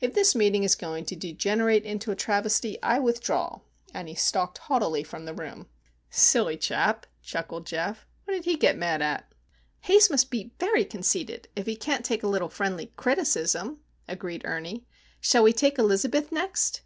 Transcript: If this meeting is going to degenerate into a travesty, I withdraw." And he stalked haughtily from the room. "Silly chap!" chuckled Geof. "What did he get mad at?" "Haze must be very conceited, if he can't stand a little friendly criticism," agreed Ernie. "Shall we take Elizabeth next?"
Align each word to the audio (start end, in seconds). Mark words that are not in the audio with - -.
If 0.00 0.12
this 0.12 0.34
meeting 0.34 0.64
is 0.64 0.74
going 0.74 1.04
to 1.04 1.14
degenerate 1.14 1.84
into 1.84 2.10
a 2.10 2.16
travesty, 2.16 2.82
I 2.82 2.98
withdraw." 2.98 3.60
And 3.94 4.08
he 4.08 4.16
stalked 4.16 4.58
haughtily 4.58 5.04
from 5.04 5.24
the 5.24 5.32
room. 5.32 5.68
"Silly 6.10 6.56
chap!" 6.56 7.06
chuckled 7.22 7.64
Geof. 7.64 7.98
"What 8.24 8.34
did 8.34 8.44
he 8.44 8.56
get 8.56 8.76
mad 8.76 9.02
at?" 9.02 9.32
"Haze 9.82 10.10
must 10.10 10.32
be 10.32 10.52
very 10.58 10.84
conceited, 10.84 11.46
if 11.54 11.66
he 11.66 11.76
can't 11.76 12.04
stand 12.04 12.24
a 12.24 12.28
little 12.28 12.48
friendly 12.48 12.86
criticism," 12.96 13.78
agreed 14.08 14.42
Ernie. 14.44 14.84
"Shall 15.20 15.44
we 15.44 15.52
take 15.52 15.78
Elizabeth 15.78 16.32
next?" 16.32 16.80